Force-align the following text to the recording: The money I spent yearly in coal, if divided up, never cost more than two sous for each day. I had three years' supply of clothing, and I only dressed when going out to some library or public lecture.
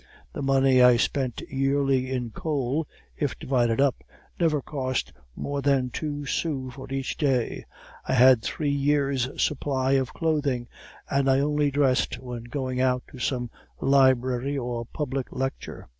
The 0.33 0.41
money 0.41 0.81
I 0.81 0.97
spent 0.97 1.41
yearly 1.47 2.11
in 2.11 2.31
coal, 2.31 2.87
if 3.15 3.37
divided 3.37 3.79
up, 3.79 4.03
never 4.39 4.59
cost 4.59 5.13
more 5.35 5.61
than 5.61 5.91
two 5.91 6.25
sous 6.25 6.73
for 6.73 6.91
each 6.91 7.17
day. 7.17 7.65
I 8.07 8.13
had 8.13 8.41
three 8.41 8.71
years' 8.73 9.29
supply 9.39 9.91
of 9.91 10.11
clothing, 10.11 10.67
and 11.07 11.29
I 11.29 11.39
only 11.39 11.69
dressed 11.69 12.17
when 12.17 12.45
going 12.45 12.81
out 12.81 13.03
to 13.11 13.19
some 13.19 13.51
library 13.79 14.57
or 14.57 14.85
public 14.87 15.27
lecture. 15.31 15.87